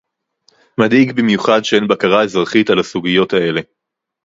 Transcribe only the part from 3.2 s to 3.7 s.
האלה